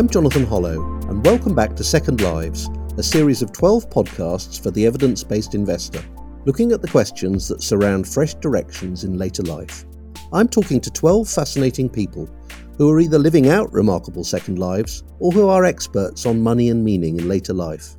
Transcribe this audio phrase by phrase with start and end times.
[0.00, 4.70] I'm Jonathan Hollow, and welcome back to Second Lives, a series of 12 podcasts for
[4.70, 6.02] the evidence based investor,
[6.46, 9.84] looking at the questions that surround fresh directions in later life.
[10.32, 12.30] I'm talking to 12 fascinating people
[12.78, 16.82] who are either living out remarkable second lives or who are experts on money and
[16.82, 17.98] meaning in later life.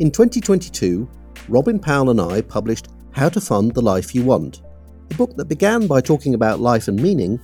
[0.00, 1.06] In 2022,
[1.50, 4.62] Robin Powell and I published How to Fund the Life You Want,
[5.10, 7.38] a book that began by talking about life and meaning,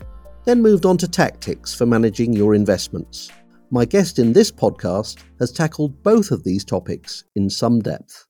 [0.46, 3.30] then moved on to tactics for managing your investments.
[3.74, 8.26] My guest in this podcast has tackled both of these topics in some depth.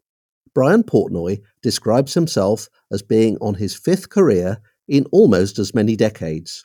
[0.54, 6.64] Brian Portnoy describes himself as being on his fifth career in almost as many decades.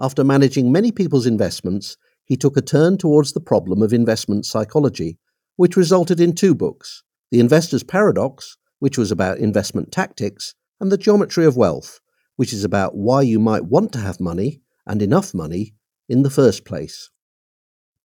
[0.00, 5.18] After managing many people's investments, he took a turn towards the problem of investment psychology,
[5.56, 10.96] which resulted in two books The Investor's Paradox, which was about investment tactics, and The
[10.96, 12.00] Geometry of Wealth,
[12.36, 15.74] which is about why you might want to have money and enough money
[16.08, 17.10] in the first place.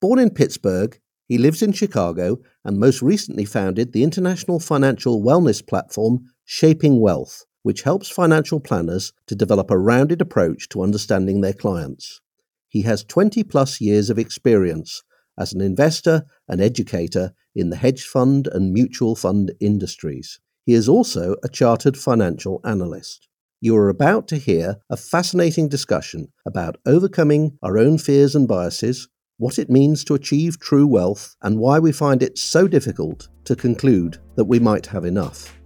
[0.02, 5.66] Born in Pittsburgh, he lives in Chicago and most recently founded the international financial wellness
[5.66, 11.54] platform Shaping Wealth, which helps financial planners to develop a rounded approach to understanding their
[11.54, 12.20] clients.
[12.68, 15.04] He has 20 plus years of experience
[15.38, 20.40] as an investor and educator in the hedge fund and mutual fund industries.
[20.66, 23.28] He is also a chartered financial analyst.
[23.60, 29.08] You are about to hear a fascinating discussion about overcoming our own fears and biases,
[29.42, 33.56] what it means to achieve true wealth, and why we find it so difficult to
[33.56, 35.60] conclude that we might have enough.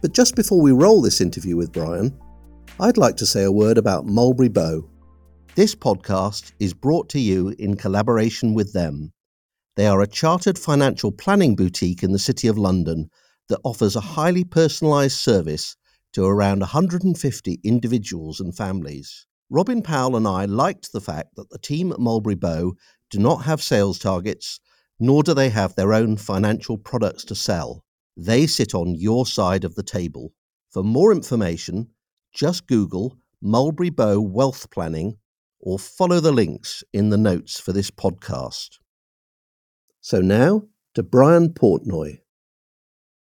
[0.00, 2.18] But just before we roll this interview with Brian,
[2.80, 4.88] I'd like to say a word about Mulberry Bow.
[5.54, 9.12] This podcast is brought to you in collaboration with them.
[9.76, 13.10] They are a chartered financial planning boutique in the City of London
[13.50, 15.76] that offers a highly personalised service
[16.14, 19.26] to around 150 individuals and families.
[19.50, 22.74] Robin Powell and I liked the fact that the team at Mulberry Bow
[23.10, 24.60] do not have sales targets,
[25.00, 27.84] nor do they have their own financial products to sell.
[28.16, 30.32] They sit on your side of the table.
[30.70, 31.88] For more information,
[32.34, 35.16] just Google Mulberry Bow Wealth Planning
[35.60, 38.78] or follow the links in the notes for this podcast.
[40.00, 40.64] So now
[40.94, 42.18] to Brian Portnoy.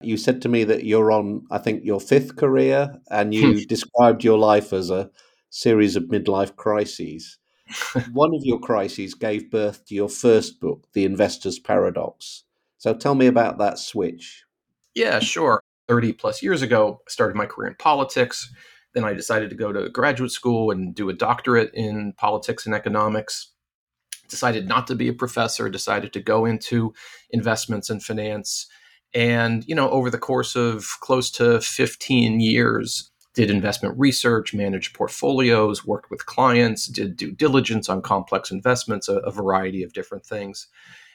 [0.00, 3.58] You said to me that you're on, I think, your fifth career, and you hmm.
[3.68, 5.10] described your life as a
[5.52, 7.38] series of midlife crises.
[8.12, 12.44] One of your crises gave birth to your first book, The Investor's Paradox.
[12.78, 14.44] So tell me about that switch.
[14.94, 15.62] Yeah, sure.
[15.88, 18.52] 30 plus years ago, I started my career in politics.
[18.94, 22.74] Then I decided to go to graduate school and do a doctorate in politics and
[22.74, 23.52] economics.
[24.28, 26.94] Decided not to be a professor, decided to go into
[27.30, 28.66] investments and finance.
[29.14, 34.94] And, you know, over the course of close to 15 years, did investment research, managed
[34.94, 40.26] portfolios, worked with clients, did due diligence on complex investments, a, a, variety of different
[40.26, 40.68] things.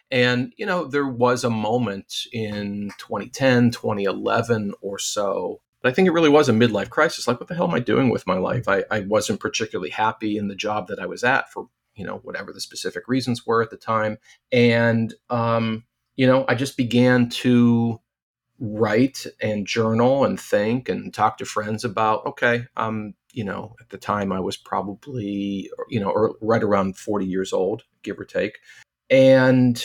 [0.09, 5.61] And, you know, there was a moment in 2010, 2011 or so.
[5.81, 7.27] But I think it really was a midlife crisis.
[7.27, 8.67] Like, what the hell am I doing with my life?
[8.67, 12.17] I, I wasn't particularly happy in the job that I was at for, you know,
[12.23, 14.17] whatever the specific reasons were at the time.
[14.51, 15.83] And, um,
[16.15, 17.99] you know, I just began to
[18.59, 23.89] write and journal and think and talk to friends about okay um you know at
[23.89, 28.59] the time i was probably you know right around 40 years old give or take.
[29.09, 29.83] And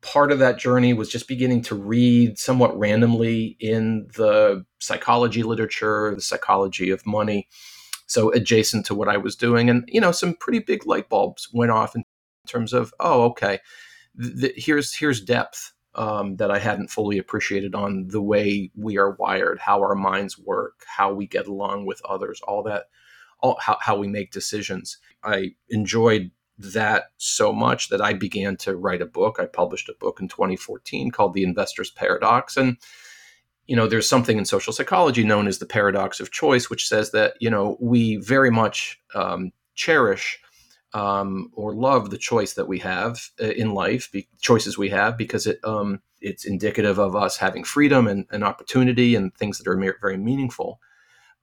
[0.00, 6.14] part of that journey was just beginning to read somewhat randomly in the psychology literature
[6.14, 7.48] the psychology of money
[8.06, 9.68] so adjacent to what i was doing.
[9.68, 12.04] And you know some pretty big light bulbs went off in
[12.46, 13.58] terms of oh okay
[14.56, 19.58] here's here's depth um, that I hadn't fully appreciated on the way we are wired,
[19.58, 22.84] how our minds work, how we get along with others, all that,
[23.40, 24.98] all, how, how we make decisions.
[25.24, 29.38] I enjoyed that so much that I began to write a book.
[29.38, 32.56] I published a book in 2014 called The Investor's Paradox.
[32.56, 32.76] And,
[33.66, 37.12] you know, there's something in social psychology known as the paradox of choice, which says
[37.12, 40.40] that, you know, we very much um, cherish
[40.94, 45.18] um, or love the choice that we have uh, in life, be, choices we have,
[45.18, 49.68] because it um, it's indicative of us having freedom and, and opportunity and things that
[49.68, 50.80] are very meaningful.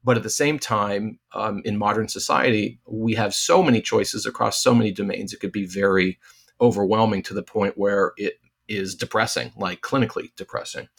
[0.03, 4.61] But at the same time, um, in modern society, we have so many choices across
[4.61, 5.33] so many domains.
[5.33, 6.19] It could be very
[6.61, 10.89] overwhelming to the point where it is depressing, like clinically depressing.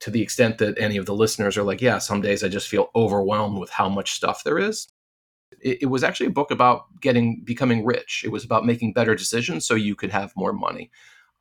[0.00, 2.68] To the extent that any of the listeners are like, yeah, some days I just
[2.68, 4.88] feel overwhelmed with how much stuff there is
[5.60, 8.22] it, it, was actually a book about getting becoming rich.
[8.24, 10.90] It was about making better decisions so you could have more money.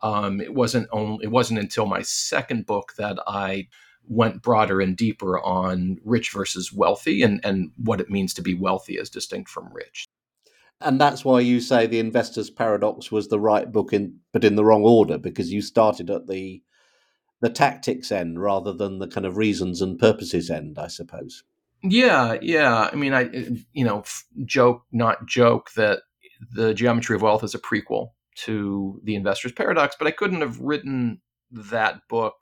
[0.01, 3.67] Um, it wasn't only it wasn't until my second book that I
[4.07, 8.53] went broader and deeper on rich versus wealthy and and what it means to be
[8.53, 10.05] wealthy as distinct from rich.
[10.81, 14.55] And that's why you say the investor's paradox was the right book in but in
[14.55, 16.61] the wrong order, because you started at the
[17.41, 21.43] the tactics end rather than the kind of reasons and purposes end, I suppose.
[21.83, 22.89] Yeah, yeah.
[22.91, 23.29] I mean, I
[23.73, 24.03] you know,
[24.45, 26.03] joke not joke that
[26.51, 30.59] the Geometry of Wealth is a prequel to the Investor's Paradox, but I couldn't have
[30.59, 31.21] written
[31.51, 32.35] that book.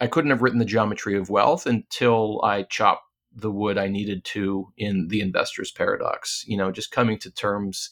[0.00, 4.24] I couldn't have written the Geometry of Wealth until I chopped the wood I needed
[4.24, 6.44] to in the Investor's Paradox.
[6.46, 7.90] You know, just coming to terms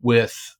[0.00, 0.56] with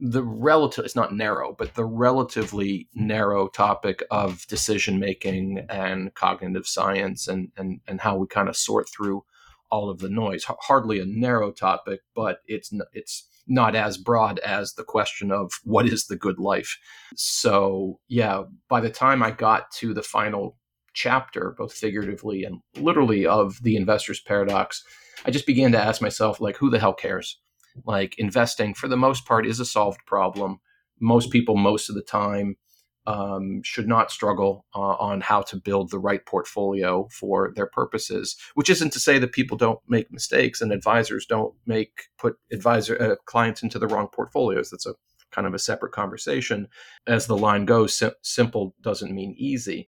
[0.00, 6.66] the relative it's not narrow but the relatively narrow topic of decision making and cognitive
[6.66, 9.22] science and and and how we kind of sort through
[9.70, 10.44] all of the noise.
[10.44, 15.86] Hardly a narrow topic but it's it's not as broad as the question of what
[15.86, 16.78] is the good life.
[17.14, 20.56] So yeah by the time i got to the final
[20.92, 24.82] chapter both figuratively and literally of the investor's paradox
[25.24, 27.38] i just began to ask myself like who the hell cares
[27.84, 30.60] like investing for the most part is a solved problem.
[31.00, 32.56] Most people most of the time
[33.06, 38.36] um, should not struggle uh, on how to build the right portfolio for their purposes
[38.54, 43.00] which isn't to say that people don't make mistakes and advisors don't make put advisor
[43.00, 44.70] uh, clients into the wrong portfolios.
[44.70, 44.94] That's a
[45.32, 46.68] kind of a separate conversation.
[47.06, 49.88] As the line goes sim- simple doesn't mean easy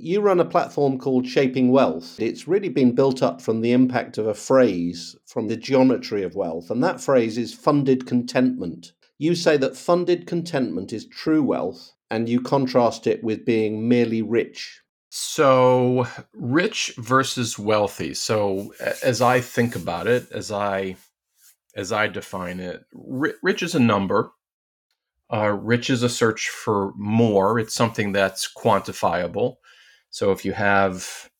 [0.00, 2.18] you run a platform called Shaping Wealth.
[2.18, 6.34] It's really been built up from the impact of a phrase from the geometry of
[6.34, 8.92] wealth, and that phrase is funded contentment.
[9.18, 14.22] You say that funded contentment is true wealth, and you contrast it with being merely
[14.22, 14.80] rich.
[15.10, 18.14] So, rich versus wealthy.
[18.14, 20.96] So, as I think about it, as I
[21.76, 24.32] as I define it, rich is a number.
[25.32, 27.58] Uh, rich is a search for more.
[27.58, 29.56] It's something that's quantifiable.
[30.10, 31.30] So if you have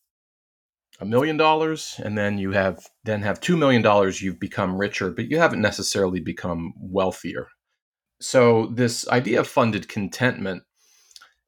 [1.00, 5.10] a million dollars and then you have then have 2 million dollars you've become richer
[5.10, 7.48] but you haven't necessarily become wealthier.
[8.20, 10.62] So this idea of funded contentment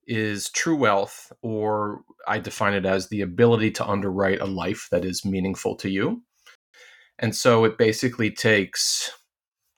[0.07, 5.05] is true wealth or I define it as the ability to underwrite a life that
[5.05, 6.23] is meaningful to you.
[7.19, 9.13] And so it basically takes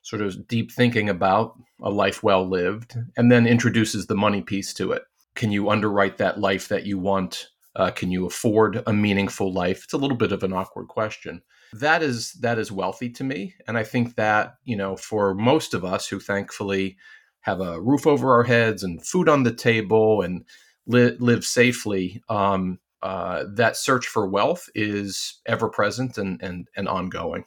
[0.02, 4.72] sort of deep thinking about a life well lived and then introduces the money piece
[4.74, 5.02] to it
[5.34, 7.48] can you underwrite that life that you want?
[7.76, 9.84] Uh, can you afford a meaningful life?
[9.84, 11.42] It's a little bit of an awkward question.
[11.72, 15.74] That is that is wealthy to me, and I think that you know for most
[15.74, 16.96] of us who thankfully
[17.40, 20.44] have a roof over our heads and food on the table and
[20.86, 26.88] li- live safely, um, uh, that search for wealth is ever present and, and, and
[26.88, 27.44] ongoing.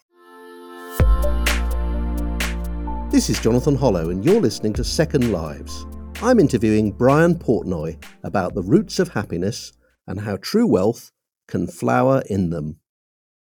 [3.10, 5.88] This is Jonathan Hollow, and you're listening to Second Lives
[6.20, 9.74] I'm interviewing Brian Portnoy about the roots of happiness
[10.08, 11.12] and how true wealth
[11.48, 12.80] can flower in them.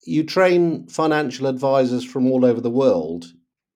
[0.06, 3.27] You train financial advisors from all over the world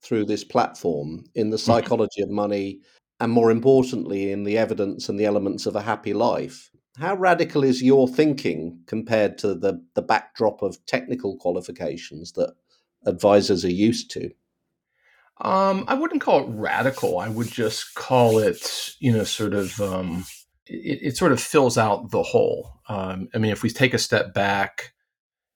[0.04, 1.66] through this platform in the mm-hmm.
[1.66, 2.82] psychology of money
[3.22, 6.70] and, more importantly, in the evidence and the elements of a happy life.
[6.98, 12.54] How radical is your thinking compared to the, the backdrop of technical qualifications that
[13.06, 14.32] advisors are used to?
[15.42, 17.20] Um, I wouldn't call it radical.
[17.20, 19.80] I would just call it, you know, sort of.
[19.80, 20.26] Um,
[20.66, 22.80] it, it, sort of fills out the whole.
[22.88, 24.94] Um, I mean, if we take a step back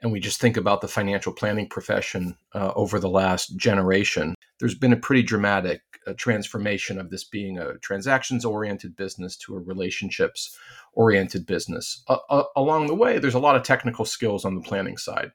[0.01, 4.73] and we just think about the financial planning profession uh, over the last generation, there's
[4.73, 11.45] been a pretty dramatic uh, transformation of this being a transactions-oriented business to a relationships-oriented
[11.45, 12.03] business.
[12.07, 15.31] Uh, along the way, there's a lot of technical skills on the planning side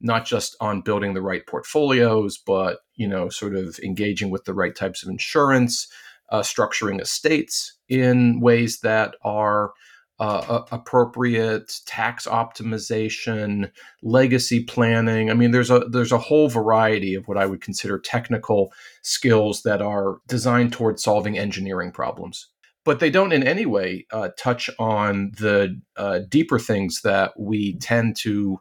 [0.00, 4.54] not just on building the right portfolios, but you know, sort of engaging with the
[4.54, 5.88] right types of insurance,
[6.30, 9.72] uh, structuring estates in ways that are
[10.18, 13.70] uh, appropriate, tax optimization,
[14.02, 15.30] legacy planning.
[15.30, 18.72] I mean, there's a there's a whole variety of what I would consider technical
[19.02, 22.48] skills that are designed towards solving engineering problems
[22.86, 27.76] but they don't in any way uh, touch on the uh, deeper things that we
[27.78, 28.60] tend to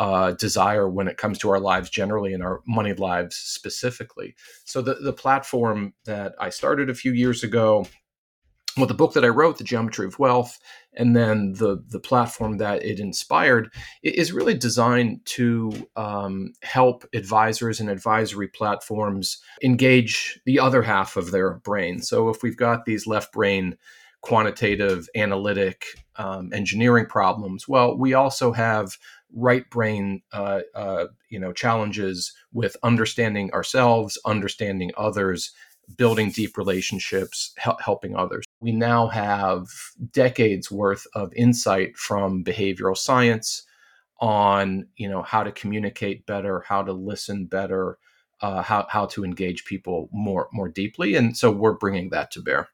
[0.00, 4.34] uh, desire when it comes to our lives generally and our money lives specifically.
[4.64, 7.84] So the the platform that I started a few years ago,
[8.78, 10.58] well, the book that I wrote, The Geometry of Wealth,
[10.94, 13.70] and then the the platform that it inspired
[14.02, 21.30] is really designed to um, help advisors and advisory platforms engage the other half of
[21.30, 22.00] their brain.
[22.00, 23.76] So if we've got these left brain
[24.22, 25.84] quantitative analytic
[26.16, 28.98] um, engineering problems well we also have
[29.34, 35.52] right brain uh, uh, you know challenges with understanding ourselves understanding others
[35.96, 39.66] building deep relationships helping others we now have
[40.12, 43.64] decades worth of insight from behavioral science
[44.20, 47.98] on you know how to communicate better how to listen better
[48.40, 52.42] uh, how how to engage people more more deeply, and so we're bringing that to
[52.42, 52.68] bear.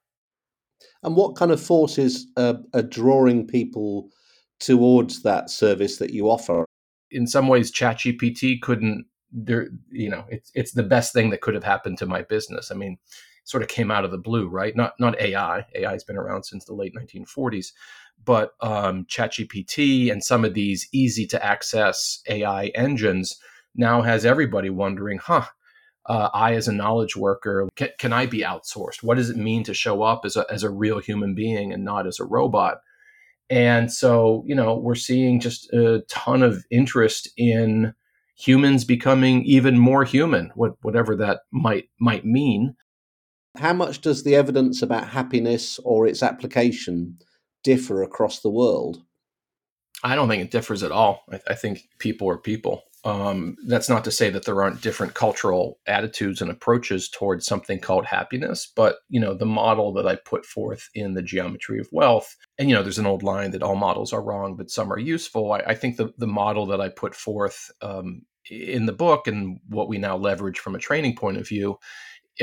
[1.02, 4.10] And what kind of forces are, are drawing people
[4.60, 6.64] towards that service that you offer?
[7.10, 9.06] In some ways, ChatGPT couldn't.
[9.32, 12.70] There, you know, it's it's the best thing that could have happened to my business.
[12.70, 12.96] I mean,
[13.44, 14.74] sort of came out of the blue, right?
[14.76, 15.64] Not not AI.
[15.74, 17.68] AI has been around since the late 1940s,
[18.24, 23.38] but um, ChatGPT and some of these easy to access AI engines
[23.74, 25.46] now has everybody wondering, huh?
[26.06, 29.02] Uh, I, as a knowledge worker, can, can, I be outsourced?
[29.02, 31.84] What does it mean to show up as a, as a real human being and
[31.84, 32.78] not as a robot?
[33.48, 37.94] And so, you know, we're seeing just a ton of interest in
[38.36, 42.76] humans becoming even more human, whatever that might might mean.
[43.56, 47.18] How much does the evidence about happiness or its application
[47.62, 49.02] differ across the world?
[50.02, 51.24] I don't think it differs at all.
[51.32, 52.82] I, I think people are people.
[53.06, 57.78] Um, that's not to say that there aren't different cultural attitudes and approaches towards something
[57.78, 61.88] called happiness, but you know the model that I put forth in the geometry of
[61.92, 64.92] wealth, and you know there's an old line that all models are wrong, but some
[64.92, 65.52] are useful.
[65.52, 69.60] I, I think the the model that I put forth um, in the book and
[69.68, 71.78] what we now leverage from a training point of view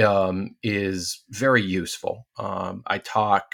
[0.02, 2.26] um, is very useful.
[2.40, 3.54] Um, I talk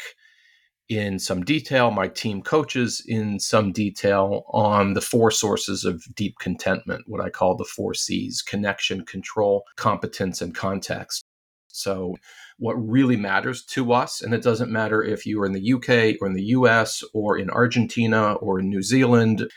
[0.89, 6.39] in some detail, my team coaches in some detail on the four sources of deep
[6.39, 11.24] contentment, what I call the four C's connection, control, competence, and context.
[11.67, 12.15] So,
[12.58, 16.19] what really matters to us, and it doesn't matter if you are in the UK
[16.19, 19.48] or in the US or in Argentina or in New Zealand,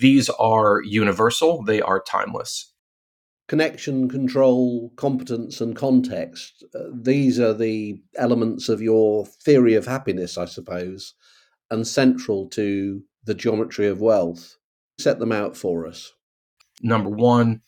[0.00, 2.73] these are universal, they are timeless
[3.48, 6.64] connection, control, competence, and context.
[6.74, 11.14] Uh, these are the elements of your theory of happiness, I suppose,
[11.70, 14.56] and central to the geometry of wealth.
[14.98, 16.12] Set them out for us.
[16.82, 17.62] Number one,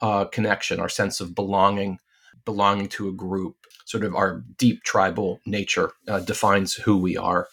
[0.00, 1.98] uh, connection, our sense of belonging,
[2.44, 7.48] belonging to a group, sort of our deep tribal nature uh, defines who we are.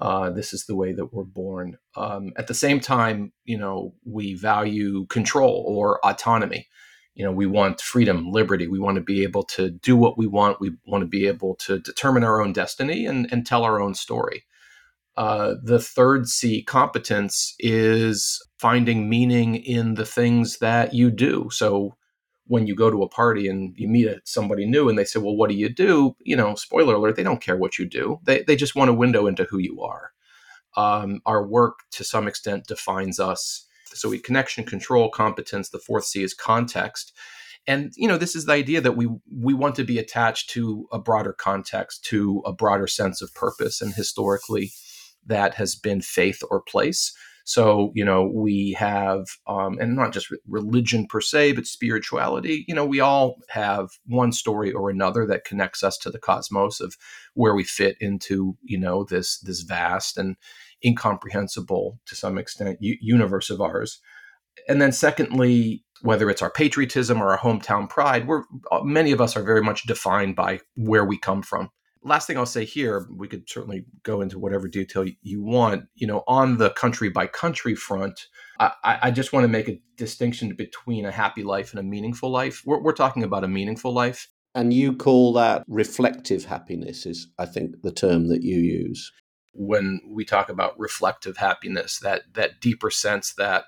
[0.00, 1.78] Uh, this is the way that we're born.
[1.96, 6.66] Um, at the same time, you know, we value control or autonomy
[7.14, 8.66] you know we want freedom liberty.
[8.66, 10.60] We want to be able to do what we want.
[10.60, 13.94] We want to be able to determine our own destiny and, and tell our own
[13.94, 14.44] story.
[15.16, 21.48] Uh, the third c competence is finding meaning in the things that you do.
[21.52, 21.96] So
[22.46, 25.36] when you go to a party and you meet somebody new and they say well
[25.36, 26.16] what do you do?
[26.20, 28.18] You know spoiler alert they don't care what you do.
[28.24, 30.12] They, they just want a window into who you are.
[30.76, 35.68] Um, our work to some extent defines us so we connection, control, competence.
[35.68, 37.12] The fourth C is context.
[37.66, 40.86] And you know, this is the idea that we we want to be attached to
[40.92, 43.80] a broader context, to a broader sense of purpose.
[43.80, 44.72] And historically,
[45.26, 47.14] that has been faith or place.
[47.46, 52.64] So, you know, we have, um, and not just religion per se, but spirituality.
[52.66, 56.80] You know, we all have one story or another that connects us to the cosmos
[56.80, 56.96] of
[57.34, 60.36] where we fit into, you know, this this vast and
[60.84, 64.00] incomprehensible to some extent universe of ours.
[64.68, 69.20] And then, secondly, whether it's our patriotism or our hometown pride, we're uh, many of
[69.20, 71.70] us are very much defined by where we come from.
[72.02, 75.86] Last thing I'll say here, we could certainly go into whatever detail you want.
[75.94, 78.28] You know, on the country by country front,
[78.60, 82.30] I, I just want to make a distinction between a happy life and a meaningful
[82.30, 82.62] life.
[82.66, 84.28] We're, we're talking about a meaningful life.
[84.54, 89.10] And you call that reflective happiness, is I think the term that you use
[89.54, 93.64] when we talk about reflective happiness, that that deeper sense that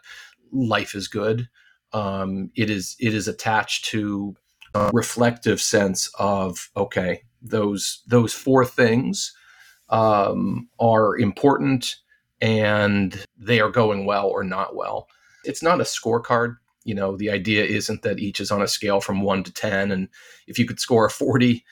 [0.53, 1.49] life is good.
[1.93, 4.35] Um, it is it is attached to
[4.75, 9.33] a reflective sense of okay, those those four things
[9.89, 11.97] um, are important
[12.41, 15.09] and they are going well or not well.
[15.45, 16.57] It's not a scorecard.
[16.85, 19.91] You know, the idea isn't that each is on a scale from one to ten,
[19.91, 20.09] and
[20.47, 21.65] if you could score a forty,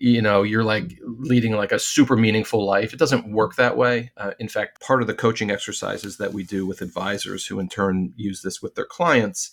[0.00, 2.92] you know you're like leading like a super meaningful life.
[2.92, 4.12] It doesn't work that way.
[4.16, 7.68] Uh, in fact part of the coaching exercises that we do with advisors who in
[7.68, 9.52] turn use this with their clients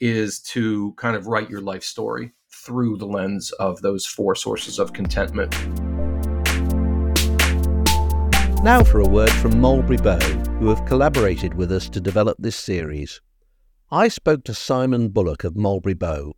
[0.00, 4.78] is to kind of write your life story through the lens of those four sources
[4.78, 5.52] of contentment.
[8.62, 10.18] Now for a word from mulberry bow
[10.58, 13.20] who have collaborated with us to develop this series.
[13.90, 16.32] I spoke to simon bullock of mulberry bow.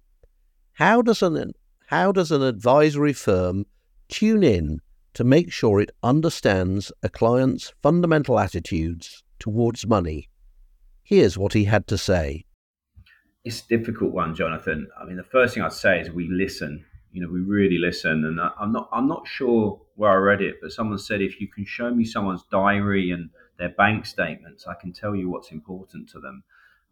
[0.73, 1.53] How does an
[1.87, 3.64] how does an advisory firm
[4.09, 4.81] tune in
[5.14, 10.28] to make sure it understands a client's fundamental attitudes towards money?
[11.05, 12.45] Here's what he had to say.
[13.45, 14.88] It's a difficult one, Jonathan.
[15.00, 16.85] I mean, the first thing I'd say is we listen.
[17.12, 18.25] You know, we really listen.
[18.25, 21.47] And I'm not, I'm not sure where I read it, but someone said if you
[21.47, 26.09] can show me someone's diary and their bank statements, I can tell you what's important
[26.11, 26.43] to them.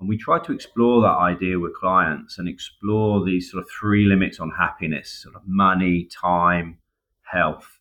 [0.00, 4.06] And we try to explore that idea with clients and explore these sort of three
[4.06, 6.78] limits on happiness sort of money, time,
[7.22, 7.80] health.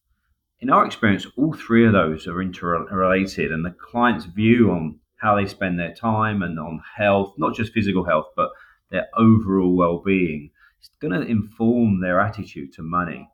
[0.59, 5.35] In our experience, all three of those are interrelated, and the client's view on how
[5.35, 8.49] they spend their time and on health, not just physical health, but
[8.89, 10.51] their overall well being,
[10.81, 13.27] is going to inform their attitude to money.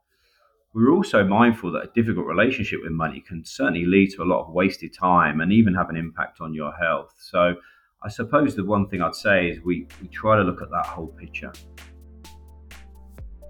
[0.73, 4.41] We're also mindful that a difficult relationship with money can certainly lead to a lot
[4.45, 7.13] of wasted time and even have an impact on your health.
[7.17, 7.55] So,
[8.01, 10.85] I suppose the one thing I'd say is we, we try to look at that
[10.85, 11.51] whole picture.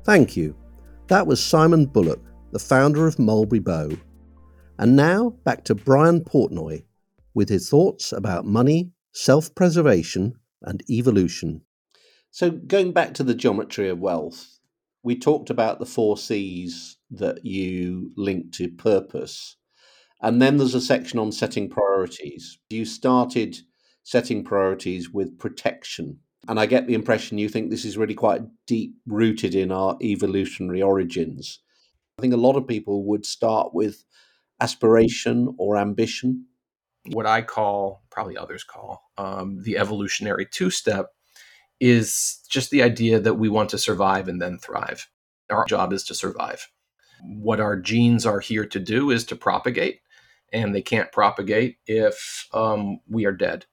[0.04, 0.56] Thank you.
[1.08, 3.92] That was Simon Bullock, the founder of Mulberry Bow.
[4.80, 6.84] And now back to Brian Portnoy
[7.36, 11.62] with his thoughts about money, self preservation, and evolution.
[12.32, 14.60] So, going back to the geometry of wealth,
[15.04, 19.58] we talked about the four C's that you link to purpose.
[20.22, 22.60] And then there's a section on setting priorities.
[22.70, 23.60] You started
[24.10, 26.18] setting priorities with protection.
[26.48, 29.98] And I get the impression you think this is really quite deep rooted in our
[30.02, 31.60] evolutionary origins.
[32.18, 34.04] I think a lot of people would start with
[34.60, 36.48] aspiration or ambition.
[37.12, 41.12] What I call, probably others call, um, the evolutionary two step
[41.80, 45.08] is just the idea that we want to survive and then thrive.
[45.52, 46.68] Our job is to survive.
[47.22, 50.00] What our genes are here to do is to propagate,
[50.52, 53.68] and they can't propagate if um, we are dead.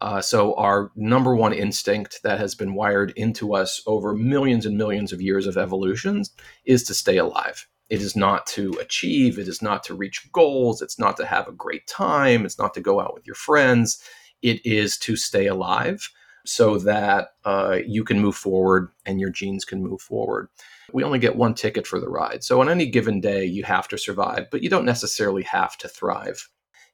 [0.00, 4.78] Uh, so, our number one instinct that has been wired into us over millions and
[4.78, 6.24] millions of years of evolution
[6.64, 7.66] is to stay alive.
[7.90, 11.48] It is not to achieve, it is not to reach goals, it's not to have
[11.48, 14.02] a great time, it's not to go out with your friends.
[14.42, 16.08] It is to stay alive
[16.46, 20.48] so that uh, you can move forward and your genes can move forward.
[20.92, 22.42] We only get one ticket for the ride.
[22.42, 25.88] So, on any given day, you have to survive, but you don't necessarily have to
[25.88, 26.48] thrive.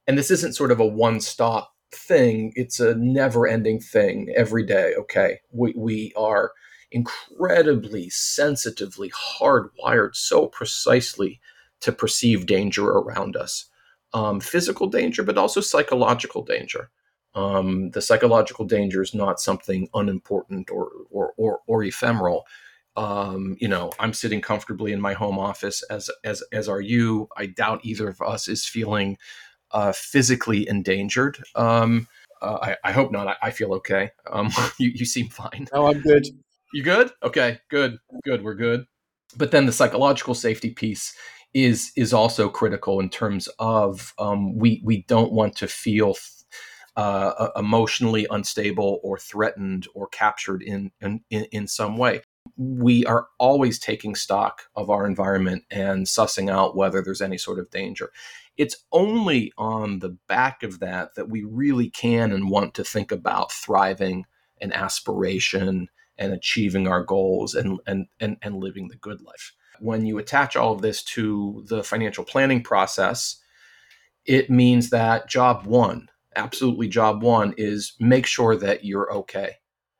[0.07, 4.65] And this isn't sort of a one stop thing, it's a never ending thing every
[4.65, 4.93] day.
[4.99, 5.39] Okay.
[5.51, 6.51] We, we are
[6.91, 11.39] incredibly sensitively hardwired so precisely
[11.81, 13.69] to perceive danger around us
[14.13, 16.89] um, physical danger, but also psychological danger.
[17.35, 22.45] Um, the psychological danger is not something unimportant or, or, or, or ephemeral.
[22.95, 27.27] Um, you know, I'm sitting comfortably in my home office as, as, as are you.
[27.37, 29.17] I doubt either of us is feeling
[29.71, 31.41] uh, physically endangered.
[31.55, 32.07] Um,
[32.41, 33.27] uh, I, I, hope not.
[33.27, 34.11] I, I feel okay.
[34.31, 34.49] Um,
[34.79, 35.67] you, you seem fine.
[35.71, 36.27] Oh, I'm good.
[36.73, 37.11] You good?
[37.23, 38.43] Okay, good, good.
[38.43, 38.85] We're good.
[39.35, 41.13] But then the psychological safety piece
[41.53, 46.15] is is also critical in terms of um, we we don't want to feel
[46.95, 52.21] uh, emotionally unstable or threatened or captured in, in in some way.
[52.57, 57.59] We are always taking stock of our environment and sussing out whether there's any sort
[57.59, 58.11] of danger
[58.57, 63.11] it's only on the back of that that we really can and want to think
[63.11, 64.25] about thriving
[64.59, 69.53] and aspiration and achieving our goals and, and, and, and living the good life.
[69.79, 73.37] When you attach all of this to the financial planning process,
[74.25, 79.57] it means that job one, absolutely job one, is make sure that you're okay.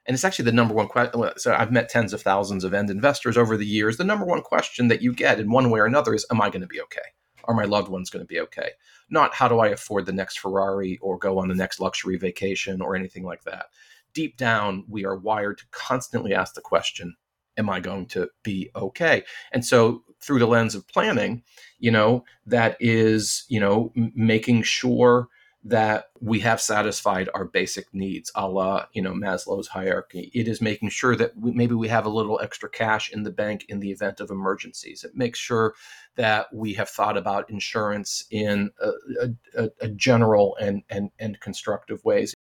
[0.08, 1.22] And it's actually the number one question.
[1.38, 3.98] So I've met tens of thousands of end investors over the years.
[3.98, 6.50] The number one question that you get in one way or another is, Am I
[6.50, 7.02] going to be okay?
[7.48, 8.72] are my loved ones going to be okay?
[9.10, 12.82] Not how do I afford the next Ferrari or go on the next luxury vacation
[12.82, 13.68] or anything like that.
[14.14, 17.16] Deep down, we are wired to constantly ask the question,
[17.58, 19.24] am I going to be okay?
[19.52, 21.44] And so through the lens of planning,
[21.80, 25.28] you know, that is, you know, making sure
[25.68, 30.32] that we have satisfied our basic needs, a la you know Maslow's hierarchy.
[30.34, 33.32] It is making sure that we, maybe we have a little extra cash in the
[33.32, 35.04] bank in the event of emergencies.
[35.04, 35.76] It makes sure
[36.16, 42.04] that we have thought about insurance in a, a, a general and, and and constructive
[42.06, 42.34] ways.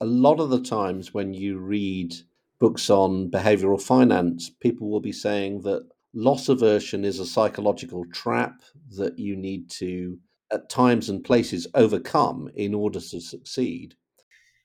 [0.00, 2.14] A lot of the times when you read
[2.58, 8.62] books on behavioral finance, people will be saying that loss aversion is a psychological trap
[8.96, 10.18] that you need to
[10.52, 13.94] at times and places overcome in order to succeed?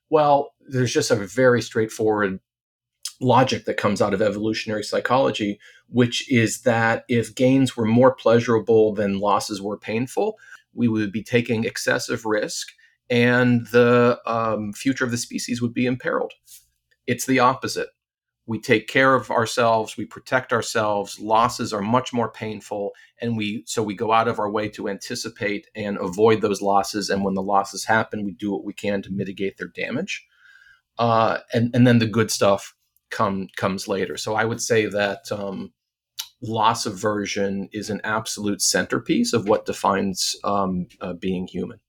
[0.10, 2.40] Well, there's just a very straightforward
[3.20, 8.94] logic that comes out of evolutionary psychology, which is that if gains were more pleasurable
[8.94, 10.38] than losses were painful,
[10.74, 12.70] we would be taking excessive risk
[13.10, 16.34] and the um, future of the species would be imperiled.
[17.08, 17.90] It's the opposite
[18.48, 23.64] we take care of ourselves we protect ourselves losses are much more painful and we
[23.66, 27.34] so we go out of our way to anticipate and avoid those losses and when
[27.34, 30.26] the losses happen we do what we can to mitigate their damage.
[30.98, 32.74] Uh, and and then the good stuff
[33.12, 34.18] come comes later.
[34.18, 35.74] So i would say that um,
[36.42, 41.80] loss aversion is an absolute centerpiece of what defines um, uh, being human.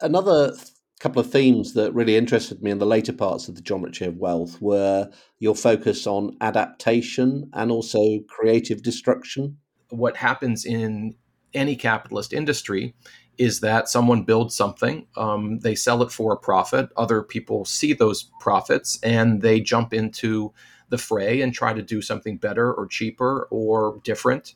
[0.00, 0.54] Another
[1.00, 4.16] couple of themes that really interested me in the later parts of the geometry of
[4.16, 9.58] wealth were your focus on adaptation and also creative destruction.
[9.90, 11.14] What happens in
[11.52, 12.94] any capitalist industry
[13.36, 17.92] is that someone builds something, um, they sell it for a profit, other people see
[17.92, 20.52] those profits, and they jump into
[20.88, 24.54] the fray and try to do something better or cheaper or different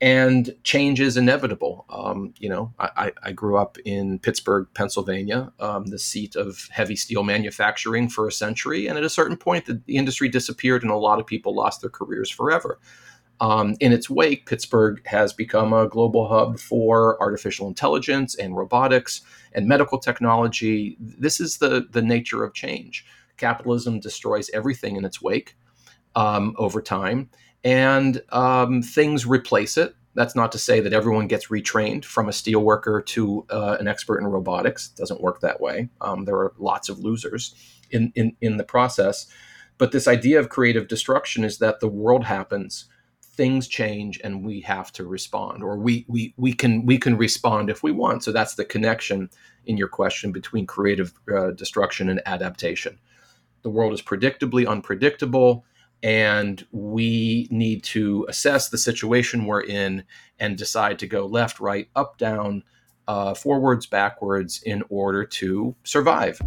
[0.00, 1.86] and change is inevitable.
[1.88, 6.96] Um, you know, I, I, grew up in Pittsburgh, Pennsylvania, um, the seat of heavy
[6.96, 8.86] steel manufacturing for a century.
[8.86, 11.80] And at a certain point, the, the industry disappeared and a lot of people lost
[11.80, 12.78] their careers forever.
[13.40, 19.22] Um, in its wake, Pittsburgh has become a global hub for artificial intelligence and robotics
[19.52, 20.96] and medical technology.
[21.00, 23.06] This is the, the nature of change.
[23.38, 25.56] Capitalism destroys everything in its wake
[26.14, 27.30] um, over time
[27.66, 29.96] and um, things replace it.
[30.14, 33.88] That's not to say that everyone gets retrained from a steel worker to uh, an
[33.88, 34.92] expert in robotics.
[34.92, 35.88] It doesn't work that way.
[36.00, 37.56] Um, there are lots of losers
[37.90, 39.26] in, in, in the process.
[39.78, 42.84] But this idea of creative destruction is that the world happens,
[43.20, 47.68] things change, and we have to respond, or we, we, we, can, we can respond
[47.68, 48.22] if we want.
[48.22, 49.28] So that's the connection
[49.66, 53.00] in your question between creative uh, destruction and adaptation.
[53.62, 55.66] The world is predictably unpredictable
[56.02, 60.04] and we need to assess the situation we're in
[60.38, 62.62] and decide to go left, right, up, down,
[63.08, 66.38] uh, forwards, backwards in order to survive.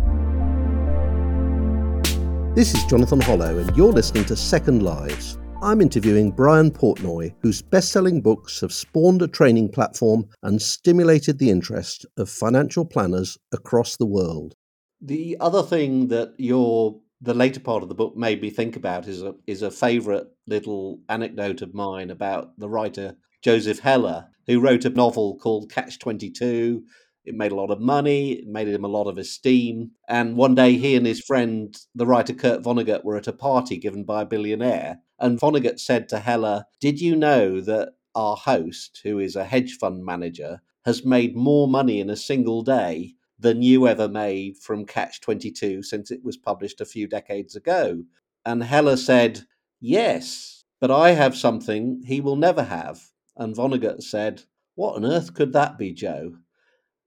[2.56, 5.38] This is Jonathan Hollow, and you're listening to Second Lives.
[5.62, 11.38] I'm interviewing Brian Portnoy, whose best selling books have spawned a training platform and stimulated
[11.38, 14.56] the interest of financial planners across the world.
[15.02, 19.08] The other thing that your the later part of the book made me think about
[19.08, 24.60] is a is a favourite little anecdote of mine about the writer Joseph Heller, who
[24.60, 26.84] wrote a novel called Catch Twenty Two.
[27.26, 29.92] It made a lot of money, it made him a lot of esteem.
[30.08, 33.78] And one day, he and his friend, the writer Kurt Vonnegut, were at a party
[33.78, 35.00] given by a billionaire.
[35.20, 39.78] And Vonnegut said to Heller, Did you know that our host, who is a hedge
[39.80, 44.86] fund manager, has made more money in a single day than you ever made from
[44.86, 48.04] Catch 22 since it was published a few decades ago.
[48.46, 49.42] And Heller said,
[49.80, 53.02] Yes, but I have something he will never have.
[53.38, 54.44] And Vonnegut said,
[54.76, 56.36] What on earth could that be, Joe?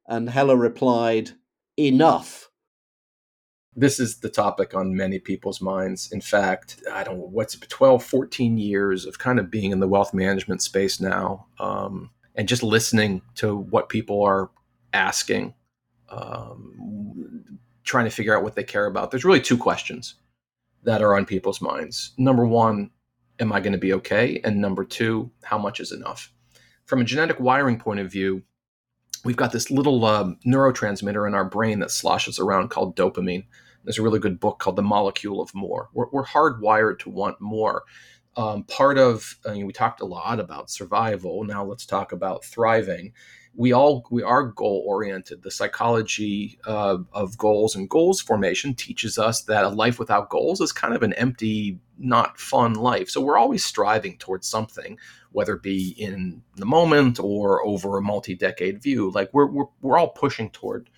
[0.08, 1.32] And Heller replied,
[1.76, 2.48] Enough.
[3.74, 6.12] This is the topic on many people's minds.
[6.12, 9.88] In fact, I don't know what's 12, 14 years of kind of being in the
[9.88, 14.50] wealth management space now um, and just listening to what people are
[14.92, 15.54] asking
[16.12, 19.10] um, trying to figure out what they care about.
[19.10, 20.14] There's really two questions
[20.84, 22.12] that are on people's minds.
[22.18, 22.90] Number one,
[23.38, 24.40] am I going to be okay?
[24.44, 26.32] And number two, how much is enough?
[26.84, 28.42] From a genetic wiring point of view,
[29.24, 33.46] we've got this little uh, neurotransmitter in our brain that sloshes around called dopamine.
[33.84, 35.88] There's a really good book called The Molecule of More.
[35.92, 37.84] We're, we're hardwired to want more.
[38.36, 41.44] Um, part of, I mean, we talked a lot about survival.
[41.44, 43.12] Now let's talk about thriving
[43.54, 45.42] we all we are goal oriented.
[45.42, 50.60] The psychology uh, of goals and goals formation teaches us that a life without goals
[50.60, 53.10] is kind of an empty, not fun life.
[53.10, 54.98] So we're always striving towards something,
[55.32, 59.10] whether it be in the moment or over a multi-decade view.
[59.10, 60.88] Like we're we're, we're all pushing toward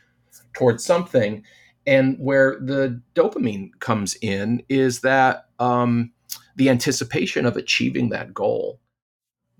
[0.52, 1.42] towards something.
[1.86, 6.12] And where the dopamine comes in is that um,
[6.56, 8.80] the anticipation of achieving that goal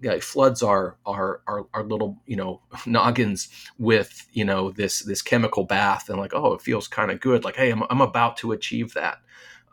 [0.05, 5.23] yeah, floods our, our our our little you know noggins with you know this this
[5.23, 7.43] chemical bath and like oh it feels kind of good.
[7.43, 9.19] Like hey I'm I'm about to achieve that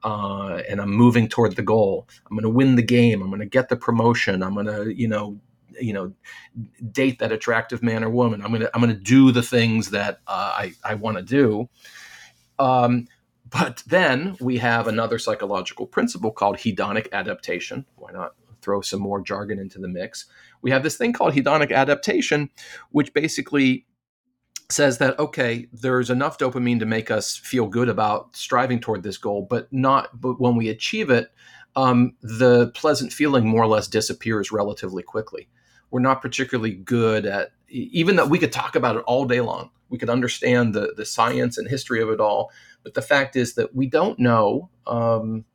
[0.03, 2.07] uh, and I'm moving toward the goal.
[2.29, 3.21] I'm going to win the game.
[3.21, 4.41] I'm going to get the promotion.
[4.41, 5.39] I'm going to you know
[5.79, 6.13] you know
[6.91, 8.41] date that attractive man or woman.
[8.41, 11.23] I'm going to I'm going to do the things that uh, I I want to
[11.23, 11.69] do.
[12.57, 13.07] Um,
[13.49, 17.85] but then we have another psychological principle called hedonic adaptation.
[17.95, 20.25] Why not throw some more jargon into the mix.
[20.61, 22.49] We have this thing called hedonic adaptation,
[22.91, 23.85] which basically
[24.71, 29.17] says that okay there's enough dopamine to make us feel good about striving toward this
[29.17, 31.31] goal but not but when we achieve it
[31.75, 35.49] um, the pleasant feeling more or less disappears relatively quickly
[35.89, 39.69] we're not particularly good at even that we could talk about it all day long
[39.89, 42.51] we could understand the the science and history of it all
[42.83, 45.45] but the fact is that we don't know um,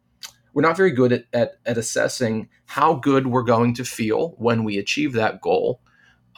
[0.56, 4.64] we're not very good at, at, at assessing how good we're going to feel when
[4.64, 5.82] we achieve that goal.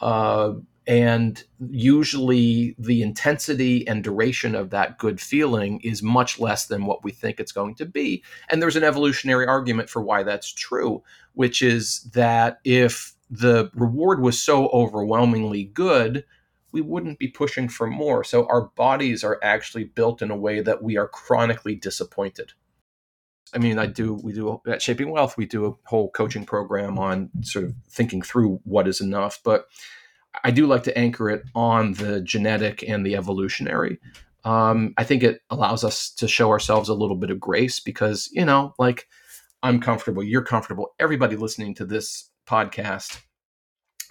[0.01, 0.55] Uh,
[0.85, 7.01] and usually the intensity and duration of that good feeling is much less than what
[7.01, 8.21] we think it's going to be.
[8.49, 11.01] And there's an evolutionary argument for why that's true,
[11.31, 16.25] which is that if the reward was so overwhelmingly good,
[16.73, 18.25] we wouldn't be pushing for more.
[18.25, 22.51] So our bodies are actually built in a way that we are chronically disappointed.
[23.53, 26.99] I mean, I do, we do at Shaping Wealth, we do a whole coaching program
[26.99, 29.39] on sort of thinking through what is enough.
[29.43, 29.65] But
[30.43, 33.99] I do like to anchor it on the genetic and the evolutionary.
[34.45, 38.29] Um, I think it allows us to show ourselves a little bit of grace because,
[38.31, 39.07] you know, like
[39.61, 43.21] I'm comfortable, you're comfortable, everybody listening to this podcast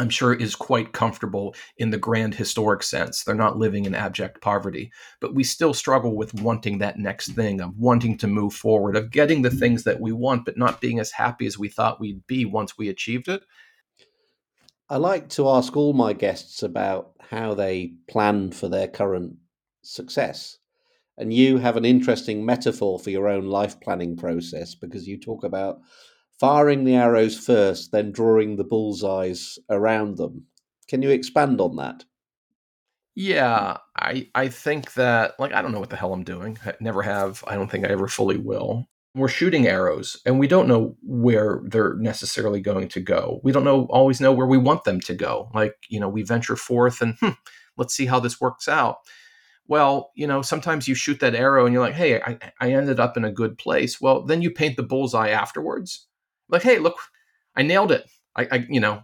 [0.00, 3.24] I'm sure is quite comfortable in the grand historic sense.
[3.24, 7.60] They're not living in abject poverty, but we still struggle with wanting that next thing,
[7.60, 11.00] of wanting to move forward, of getting the things that we want, but not being
[11.00, 13.42] as happy as we thought we'd be once we achieved it.
[14.88, 19.36] I like to ask all my guests about how they plan for their current
[19.82, 20.58] success.
[21.18, 25.42] And you have an interesting metaphor for your own life planning process because you talk
[25.42, 25.80] about
[26.38, 30.44] firing the arrows first, then drawing the bullseyes around them.
[30.88, 32.04] Can you expand on that?
[33.14, 36.56] Yeah, I I think that like I don't know what the hell I'm doing.
[36.64, 37.42] I never have.
[37.48, 38.86] I don't think I ever fully will.
[39.14, 43.40] We're shooting arrows and we don't know where they're necessarily going to go.
[43.42, 45.50] We don't know always know where we want them to go.
[45.52, 47.30] Like, you know, we venture forth and hmm,
[47.76, 48.98] let's see how this works out.
[49.66, 53.00] Well, you know, sometimes you shoot that arrow and you're like, hey, I, I ended
[53.00, 54.00] up in a good place.
[54.00, 56.07] Well, then you paint the bullseye afterwards
[56.48, 56.96] like, hey, look,
[57.56, 58.08] I nailed it.
[58.36, 59.02] I, I you know,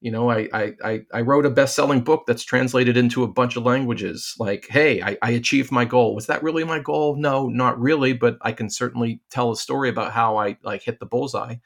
[0.00, 3.62] you know, I, I, I wrote a best-selling book that's translated into a bunch of
[3.62, 4.34] languages.
[4.38, 6.14] Like, hey, I, I achieved my goal.
[6.14, 7.16] Was that really my goal?
[7.16, 11.00] No, not really, but I can certainly tell a story about how I like hit
[11.00, 11.56] the bullseye.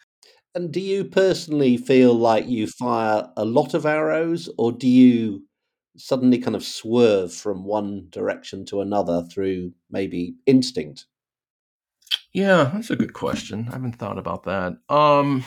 [0.55, 5.45] And do you personally feel like you fire a lot of arrows, or do you
[5.97, 11.07] suddenly kind of swerve from one direction to another through maybe instinct?
[12.33, 13.67] Yeah, that's a good question.
[13.69, 14.79] I haven't thought about that.
[14.89, 15.45] Um,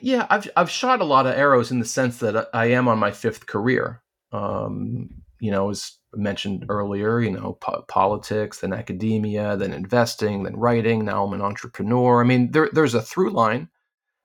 [0.00, 2.98] yeah, I've I've shot a lot of arrows in the sense that I am on
[2.98, 4.02] my fifth career.
[4.32, 10.56] Um, you know, as mentioned earlier, you know, po- politics, then academia, then investing, then
[10.56, 11.04] writing.
[11.04, 12.20] Now I'm an entrepreneur.
[12.20, 13.68] I mean, there there's a through line.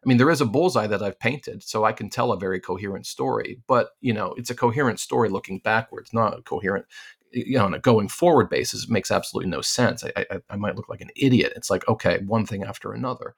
[0.04, 2.60] I mean, there is a bullseye that I've painted, so I can tell a very
[2.60, 3.62] coherent story.
[3.68, 6.86] But you know, it's a coherent story looking backwards, not a coherent
[7.32, 10.04] you know, on a going forward basis, it makes absolutely no sense.
[10.04, 11.54] I, I, I might look like an idiot.
[11.56, 13.36] It's like, okay, one thing after another.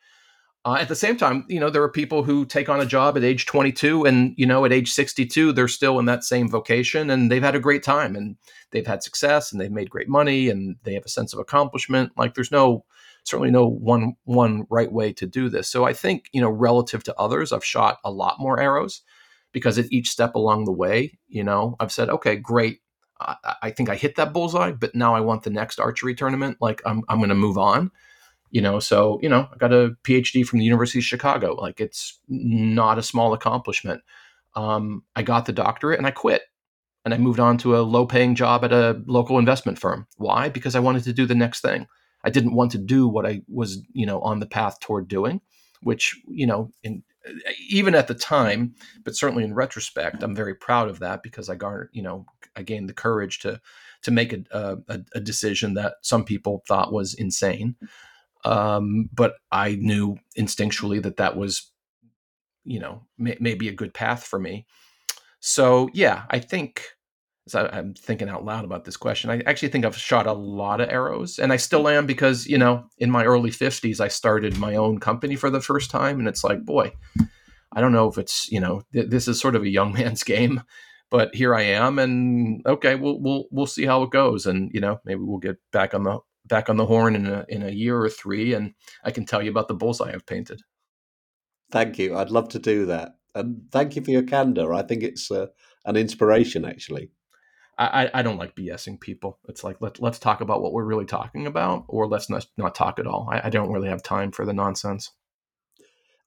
[0.66, 3.18] Uh, at the same time, you know, there are people who take on a job
[3.18, 7.10] at age 22 and, you know, at age 62, they're still in that same vocation
[7.10, 8.38] and they've had a great time and
[8.72, 12.14] they've had success and they've made great money and they have a sense of accomplishment.
[12.16, 12.86] Like there's no,
[13.26, 15.68] certainly no one, one right way to do this.
[15.68, 19.02] So I think, you know, relative to others, I've shot a lot more arrows
[19.52, 22.80] because at each step along the way, you know, I've said, okay, great.
[23.62, 26.58] I, think I hit that bullseye, but now I want the next archery tournament.
[26.60, 27.92] Like I'm, I'm going to move on,
[28.52, 28.80] you know.
[28.80, 31.54] So you know, I got a PhD from the University of Chicago.
[31.54, 34.02] Like it's not a small accomplishment.
[34.56, 36.44] Um, I got the doctorate and I quit,
[37.06, 40.08] and I moved on to a low-paying job at a local investment firm.
[40.18, 40.50] Why?
[40.50, 41.88] Because I wanted to do the next thing.
[42.24, 45.42] I didn't want to do what I was, you know, on the path toward doing,
[45.82, 47.04] which you know, in
[47.70, 51.56] even at the time, but certainly in retrospect, I'm very proud of that because I
[51.56, 53.62] garnered, you know, I gained the courage to
[54.04, 57.76] to make a, a, a decision that some people thought was insane.
[58.44, 61.72] Um, but I knew instinctually that that was,
[62.66, 64.66] you know, may, maybe a good path for me.
[65.40, 66.84] So yeah, I think
[67.48, 70.34] as I, am thinking out loud about this question, I actually think I've shot a
[70.34, 74.08] lot of arrows, and I still am because you know, in my early 50s, I
[74.08, 76.94] started my own company for the first time, and it's like, boy,
[77.74, 80.24] I don't know if it's you know, th- this is sort of a young man's
[80.24, 80.64] game,
[81.10, 84.80] but here I am, and okay, we'll we'll we'll see how it goes, and you
[84.80, 87.72] know, maybe we'll get back on the back on the horn in a in a
[87.72, 90.62] year or three, and I can tell you about the bullseye I've painted.
[91.72, 92.16] Thank you.
[92.16, 94.74] I'd love to do that, and thank you for your candor.
[94.74, 95.48] I think it's uh,
[95.86, 97.12] an inspiration, actually.
[97.78, 99.40] I, I don't like BSing people.
[99.48, 102.76] It's like let let's talk about what we're really talking about, or let's not not
[102.76, 103.28] talk at all.
[103.32, 105.12] I, I don't really have time for the nonsense.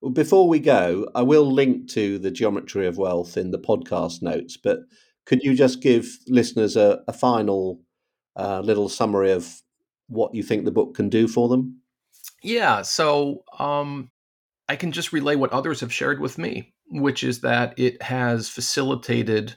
[0.00, 4.22] Well, before we go, I will link to the geometry of wealth in the podcast
[4.22, 4.56] notes.
[4.56, 4.80] But
[5.24, 7.80] could you just give listeners a, a final
[8.36, 9.62] uh, little summary of
[10.08, 11.80] what you think the book can do for them?
[12.42, 12.82] Yeah.
[12.82, 14.10] So um,
[14.68, 18.48] I can just relay what others have shared with me, which is that it has
[18.48, 19.56] facilitated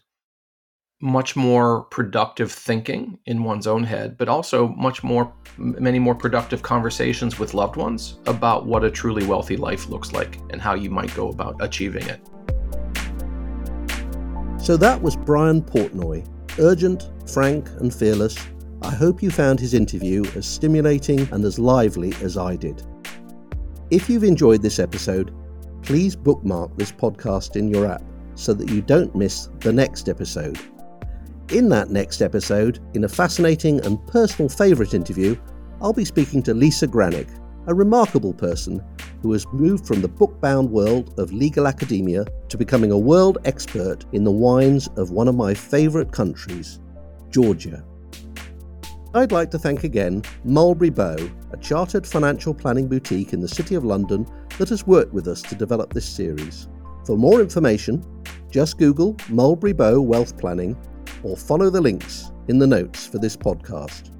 [1.02, 6.62] much more productive thinking in one's own head, but also much more, many more productive
[6.62, 10.90] conversations with loved ones about what a truly wealthy life looks like and how you
[10.90, 12.20] might go about achieving it.
[14.62, 16.28] So that was Brian Portnoy,
[16.60, 18.38] urgent, frank, and fearless.
[18.82, 22.84] I hope you found his interview as stimulating and as lively as I did.
[23.90, 25.34] If you've enjoyed this episode,
[25.82, 28.04] please bookmark this podcast in your app
[28.36, 30.60] so that you don't miss the next episode.
[31.52, 35.36] In that next episode, in a fascinating and personal favourite interview,
[35.82, 37.28] I'll be speaking to Lisa Granik,
[37.66, 38.84] a remarkable person
[39.24, 44.06] who has moved from the book-bound world of legal academia to becoming a world expert
[44.12, 46.80] in the wines of one of my favourite countries,
[47.32, 47.84] Georgia.
[49.16, 51.18] I'd like to thank again Mulberry Bow,
[51.52, 54.28] a chartered financial planning boutique in the City of London
[54.60, 56.68] that has worked with us to develop this series.
[57.08, 58.06] For more information,
[58.52, 60.78] just Google Mulberry Bow Wealth Planning
[61.24, 64.12] or follow the links in the notes for this podcast.